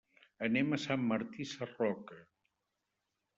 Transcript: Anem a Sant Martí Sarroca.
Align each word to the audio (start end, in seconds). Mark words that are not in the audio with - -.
Anem 0.45 0.71
a 0.77 0.79
Sant 0.85 1.03
Martí 1.11 1.47
Sarroca. 1.51 2.19